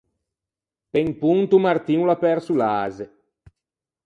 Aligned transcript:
Pe 0.91 0.99
un 1.07 1.11
ponto 1.21 1.63
Martin 1.65 1.99
o 2.03 2.05
l’à 2.07 2.17
perso 2.25 2.51
l’ase. 2.59 3.05